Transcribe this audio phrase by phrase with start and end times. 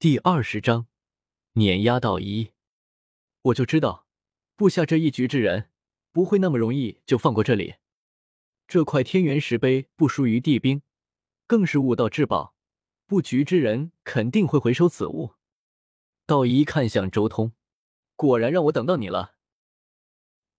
[0.00, 0.86] 第二十章，
[1.52, 2.52] 碾压道一。
[3.42, 4.06] 我就知道，
[4.56, 5.68] 布下这一局之人
[6.10, 7.74] 不会那么容易就放过这里。
[8.66, 10.80] 这块天元石碑不输于地兵，
[11.46, 12.54] 更是悟道至宝，
[13.06, 15.34] 布局之人肯定会回收此物。
[16.24, 17.52] 道一看向周通，
[18.16, 19.34] 果然让我等到你了。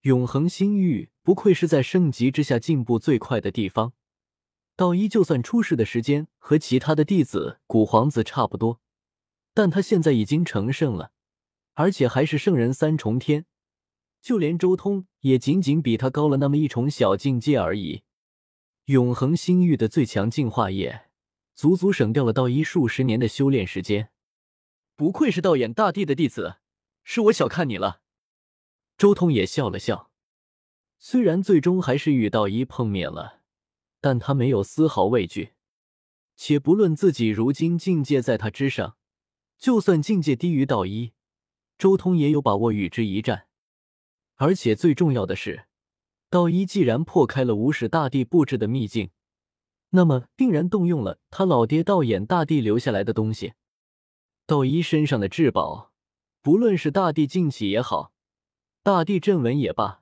[0.02, 3.94] 永恒星域不愧是在圣级之下进步最快的地方。
[4.76, 8.80] 道一就算出世的时间和其他的弟子古皇子差不多。
[9.54, 11.12] 但他现在已经成圣了，
[11.73, 13.46] 而且还是圣人三重天，
[14.22, 18.04] 就连周通也仅仅比他高了那么一重小境界而已。
[18.86, 21.09] 永恒星域的最强进化液，
[21.54, 24.12] 足足省掉了道一数十年的修炼时间。
[24.95, 26.58] 不愧是道眼大帝的弟子，
[27.04, 28.02] 是我小看你了。
[28.98, 30.12] 周通也笑了笑，
[30.98, 33.42] 虽然最终还是与道一碰面了，
[34.00, 35.54] 但他没有丝毫畏惧。
[36.36, 38.98] 且不论自己如今境界在他之上。
[39.62, 41.14] 就算境界低于道一，
[41.78, 43.45] 周通也有把握与之一战。
[44.38, 45.68] 而且最重要的是，
[46.31, 49.12] 道一既然破开了无始大帝布置的秘境，
[49.92, 53.53] 那么定然动用了他老爹道眼大帝留下来的东西。
[54.48, 55.94] 道一身上的至宝，
[56.42, 58.14] 不论是大地静气也好，
[58.81, 60.02] 大地阵纹也罢，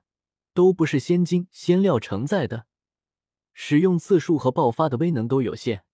[0.54, 2.64] 都不是仙金仙料承载的，
[3.52, 5.84] 使用次数和爆发的威能都有限。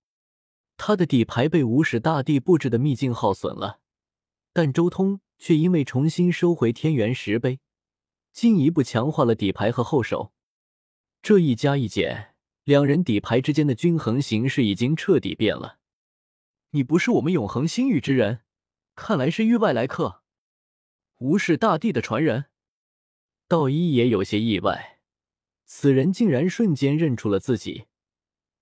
[0.77, 3.80] 他的底牌被无始大帝布置的秘境耗损了，
[4.52, 7.60] 但周通却因为重新收回天元石碑，
[8.33, 10.33] 进一步强化了底牌和后手。
[11.22, 15.78] 这一加一减，两人底牌之间的均衡形势已经彻底变了。
[16.70, 18.42] 你不是我们永恒星域之人，
[18.94, 20.22] 看来是域外来客，
[21.18, 22.46] 无始大帝的传人。
[23.48, 25.00] 道一也有些意外，
[25.64, 27.86] 此人竟然瞬间认出了自己，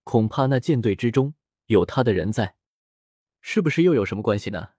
[0.04, 1.34] 恐怕那舰队之中。
[1.66, 2.56] 有他的人在，
[3.40, 4.70] 是不是又有什么关系呢？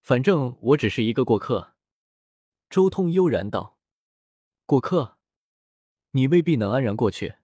[0.00, 1.74] 反正我只是一个过客。”
[2.68, 3.78] 周通悠然道
[4.66, 5.18] ，“过客，
[6.10, 7.36] 你未必能安然过去。”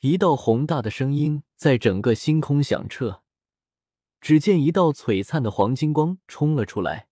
[0.00, 3.22] 一道宏大的声音在整个星空响彻，
[4.20, 7.08] 只见一道璀璨的黄金光冲了出来，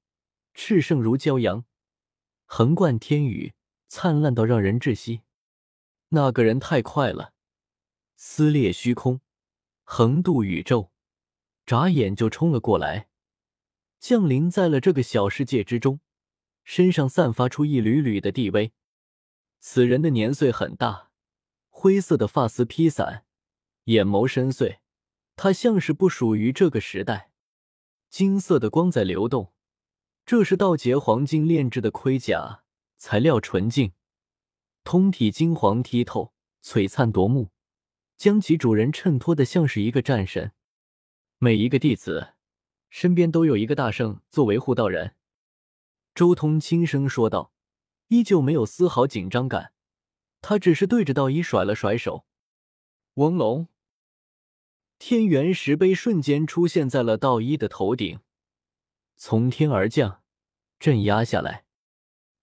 [0.54, 1.64] 炽盛如骄阳，
[2.44, 3.54] 横贯天宇，
[3.88, 5.22] 灿烂到让人窒息。
[6.10, 7.32] 那个人太快了，
[8.16, 9.21] 撕裂虚空。
[9.94, 10.90] 横渡宇宙，
[11.66, 13.08] 眨眼就冲了过来，
[14.00, 16.00] 降临在了这个小世界之中，
[16.64, 18.72] 身上散发出一缕缕的地威。
[19.60, 21.10] 此人的年岁很大，
[21.68, 23.26] 灰色的发丝披散，
[23.84, 24.78] 眼眸深邃，
[25.36, 27.30] 他像是不属于这个时代。
[28.08, 29.52] 金色的光在流动，
[30.24, 32.62] 这是道劫黄金炼制的盔甲，
[32.96, 33.92] 材料纯净，
[34.84, 36.32] 通体金黄剔透，
[36.64, 37.51] 璀璨夺目。
[38.16, 40.52] 将其主人衬托的像是一个战神，
[41.38, 42.34] 每一个弟子
[42.88, 45.16] 身边都有一个大圣作为护道人。
[46.14, 47.52] 周通轻声说道，
[48.08, 49.72] 依旧没有丝毫紧张感，
[50.40, 52.26] 他只是对着道一甩了甩手。
[53.14, 53.68] 嗡隆，
[54.98, 58.20] 天元石碑瞬间出现在了道一的头顶，
[59.16, 60.22] 从天而降，
[60.78, 61.64] 镇压下来，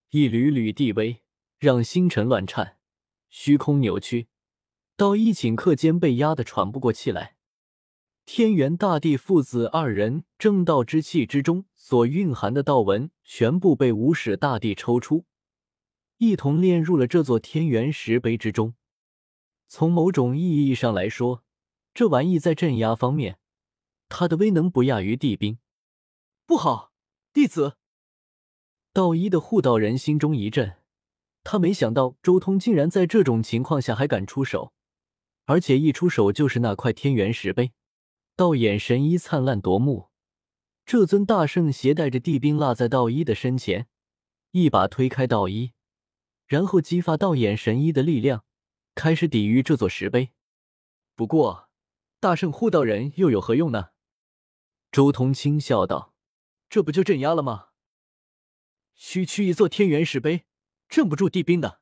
[0.09, 1.21] 一缕缕地威
[1.57, 2.77] 让星辰乱颤，
[3.29, 4.27] 虚空扭曲。
[4.99, 7.37] 道一顷刻间被压得喘不过气来，
[8.25, 15.23] 天元大帝父子二人正道之气之中所蕴含的道纹全部被无始大帝抽出，
[16.17, 18.73] 一同炼入了这座天元石碑之中。
[19.69, 21.45] 从某种意义上来说，
[21.93, 23.39] 这玩意在镇压方面，
[24.09, 25.59] 它的威能不亚于地兵。
[26.45, 26.91] 不好，
[27.31, 27.77] 弟子！
[28.91, 30.75] 道一的护道人心中一震，
[31.45, 34.73] 他没想到周通竟然在这种情况下还敢出手。
[35.49, 37.71] 而且一出手就是那块天元石碑，
[38.35, 40.09] 道眼神医灿烂夺目。
[40.85, 43.87] 这尊大圣携带着地兵落在道一的身前，
[44.51, 45.71] 一把推开道一，
[46.45, 48.45] 然后激发道眼神医的力量，
[48.93, 50.29] 开始抵御这座石碑。
[51.15, 51.67] 不过，
[52.19, 53.89] 大圣护道人又有何用呢？
[54.91, 56.13] 周通轻笑道
[56.69, 57.69] ：“这不就镇压了吗？
[58.93, 60.45] 区区一座天元石碑，
[60.87, 61.81] 镇不住地兵的。”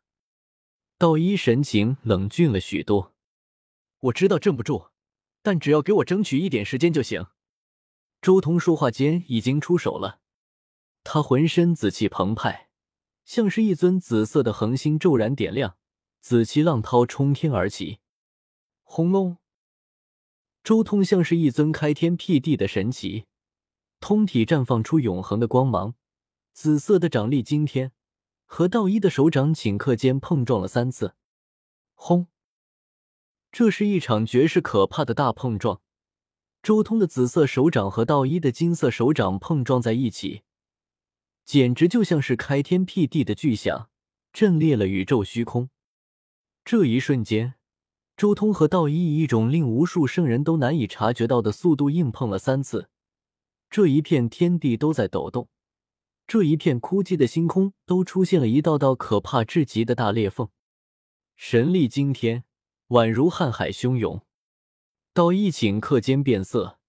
[0.98, 3.17] 道一神情冷峻了许多。
[4.00, 4.90] 我知道镇不住，
[5.42, 7.28] 但只要给我争取一点时间就行。
[8.22, 10.20] 周通说话间已经出手了，
[11.04, 12.70] 他浑身紫气澎湃，
[13.26, 15.78] 像是一尊紫色的恒星骤然点亮，
[16.20, 18.00] 紫气浪涛冲天而起。
[18.84, 19.38] 轰隆！
[20.64, 23.26] 周通像是一尊开天辟地的神奇，
[24.00, 25.96] 通体绽放出永恒的光芒，
[26.54, 27.92] 紫色的掌力惊天，
[28.46, 31.16] 和道一的手掌顷刻间碰撞了三次。
[31.94, 32.28] 轰！
[33.52, 35.82] 这是一场绝世可怕的大碰撞，
[36.62, 40.44] 周通的紫色手掌和道一的金色手掌碰撞在一起，
[41.46, 43.90] 简直就像是开天辟地的巨响，
[44.32, 45.70] 震裂了宇宙虚空。
[46.64, 47.56] 这一瞬间，
[48.18, 52.90] 周通和道一以一种令无数圣人都难以察觉到的速度硬碰了三次，
[53.70, 55.48] 这一片天地都在抖动，
[56.28, 60.50] 这一片枯寂的星空都出现了一道道可怕至极的大裂缝，
[61.38, 62.44] 神力惊天，
[62.90, 64.26] 宛如瀚海汹涌。
[65.14, 66.80] 道一顷刻间变色，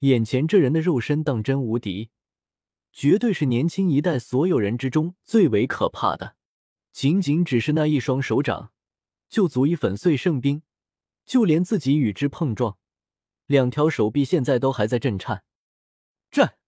[0.00, 2.10] 眼前这人的肉身当真无敌，
[2.92, 6.36] 绝对是年轻一代所有人之中最为可怕的。
[6.92, 8.72] 仅仅只是那一双手掌，
[9.28, 10.62] 就足以粉碎圣兵，
[11.26, 12.78] 就连自己与之碰撞，
[13.46, 15.44] 两条手臂现在都还在震颤。
[16.30, 16.58] 战！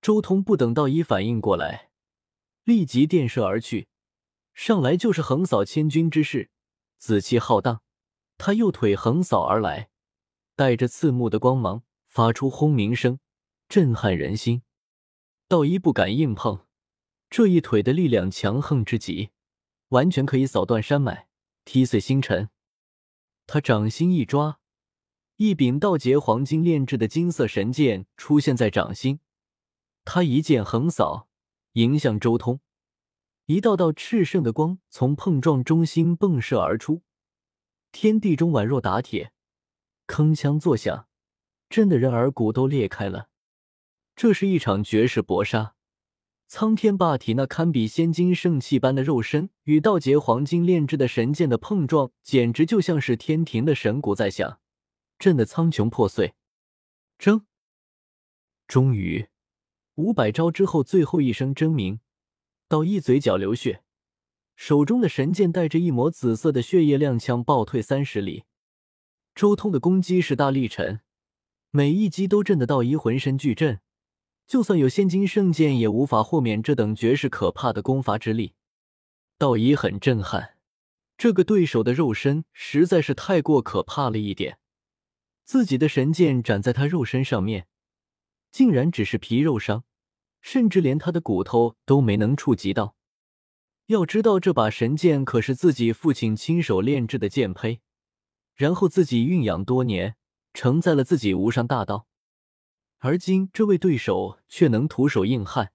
[0.00, 1.90] 周通不等道一反应过来，
[2.64, 3.88] 立即电射而去，
[4.54, 6.50] 上来就是横扫千军之势，
[7.00, 7.82] 紫气浩荡。
[8.38, 9.90] 他右腿横扫而来，
[10.54, 13.18] 带着刺目的光芒，发出轰鸣声，
[13.68, 14.62] 震撼人心。
[15.48, 16.66] 道一不敢硬碰，
[17.28, 19.30] 这一腿的力量强横之极，
[19.88, 21.28] 完全可以扫断山脉，
[21.64, 22.50] 踢碎星辰。
[23.46, 24.60] 他掌心一抓，
[25.36, 29.20] 一柄道劫黄金炼制的金色神剑出现在掌心，
[30.04, 31.28] 他一剑横扫，
[31.72, 32.60] 迎向周通，
[33.50, 37.02] 一道道炽盛的光从碰撞中心迸射而出。
[37.90, 39.32] 天地中宛若打铁，
[40.06, 41.08] 铿锵作响，
[41.68, 43.28] 震得人耳骨都裂开了。
[44.14, 45.74] 这是一场绝世搏杀，
[46.46, 54.60] 苍天霸体那堪比仙金圣器般的肉身与道劫黄金炼制的神剑的碰撞，简直就像是天庭的神鼓在响，
[55.18, 56.34] 震得苍穹破碎。
[57.18, 57.44] 争！
[58.68, 59.26] 终于，
[59.96, 61.98] 五百招之后最后一声争鸣，
[62.70, 63.82] 道一嘴角流血。
[64.54, 68.44] 手中的神剑带着一抹紫色的血液，踉跄暴退三十里。
[69.34, 71.00] 周通的攻击势大力沉，
[71.72, 73.80] 每一击都震得道一浑身巨震，
[74.46, 78.54] 就算有仙金圣剑，也无法豁免这等绝世可怕的攻伐之力。
[79.36, 80.56] 道一很震撼，
[81.18, 84.60] 这个对手的肉身实在是太过可怕了一点。
[85.42, 87.66] 自己的神剑斩在他肉身上面，
[88.52, 89.82] 竟然只是皮肉伤，
[90.40, 92.96] 甚至连他的骨头都没能触及到。
[93.86, 97.80] 要知道，这把神剑可是自己父亲亲手炼制的剑胚，
[98.54, 100.16] 然后自己蕴养多年，
[100.52, 102.06] 承载了自己无上大道。
[102.98, 105.72] 而今这位对手却能徒手硬汉，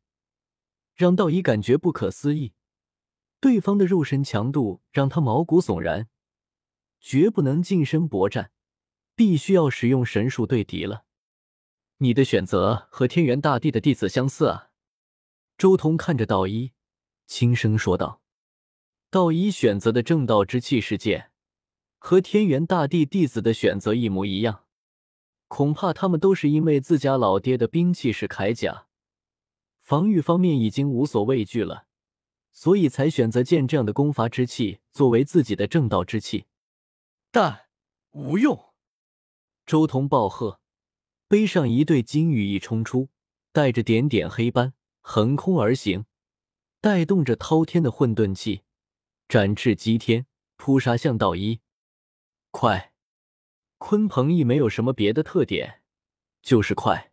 [0.94, 2.54] 让道一感觉不可思议。
[3.42, 6.08] 对方的肉身强度让他毛骨悚然，
[7.00, 8.52] 绝不能近身搏战，
[9.16, 11.05] 必须要使用神术对敌了。
[12.00, 14.72] 你的选择和天元大帝的弟子相似啊！
[15.58, 16.74] 周通看着道一。
[17.26, 18.22] 轻声说道
[19.10, 21.32] ：“道一选择的正道之气世剑，
[21.98, 24.66] 和天元大帝弟子的选择一模一样。
[25.48, 28.88] 恐怕他们都是因为自家老爹的兵器是铠甲，
[29.80, 31.88] 防御方面已经无所畏惧了，
[32.52, 36.46] 所以才选择剑这样的攻伐之气作为自己的正道之气。
[37.32, 37.68] 但
[38.12, 38.74] 无用！”
[39.66, 40.60] 周通暴喝，
[41.28, 43.10] 背上一对金羽翼冲出，
[43.52, 46.06] 带着点点黑斑，横空而行。
[46.80, 48.62] 带动着滔天的混沌气，
[49.28, 51.60] 展翅击天，扑杀向道一。
[52.52, 52.94] 快！
[53.80, 55.82] 鲲鹏翼没有什么别的特点，
[56.44, 57.12] 就是快，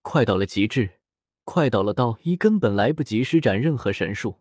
[0.00, 1.00] 快到了极致，
[1.44, 4.40] 快到了道一根本来不及施展任何神术，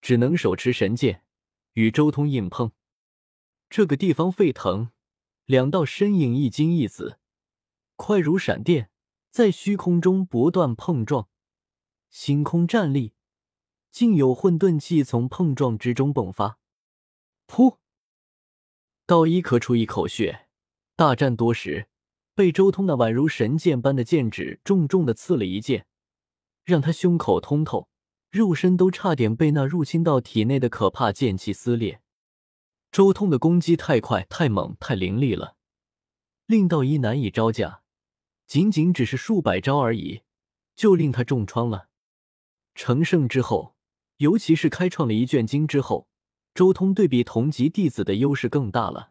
[0.00, 1.22] 只能手持神剑
[1.74, 2.72] 与周通硬碰。
[3.68, 4.90] 这个地方沸腾，
[5.44, 7.19] 两道身影一金一紫，
[8.02, 8.88] 快如闪电，
[9.30, 11.28] 在虚空中不断碰撞，
[12.08, 13.12] 星空战栗。
[13.90, 16.58] 竟有混沌气从碰撞之中迸发，
[17.46, 17.76] 噗！
[19.04, 20.46] 道一咳出一口血。
[20.96, 21.88] 大战多时，
[22.34, 25.86] 被周通那宛如神剑般的剑指重重的刺了一剑，
[26.64, 27.90] 让他胸口通透，
[28.30, 32.00] 肉身都差点被那入侵到体内的可怕剑气撕裂。
[32.90, 35.56] 周通的攻击太快、太猛、太凌厉了，
[36.46, 37.79] 令道一难以招架。
[38.50, 40.22] 仅仅只是数百招而已，
[40.74, 41.86] 就令他重创了。
[42.74, 43.76] 成圣之后。
[44.16, 46.08] 尤其是开创了一卷经之后，
[46.52, 49.09] 周通对比同级弟子的优势更大了。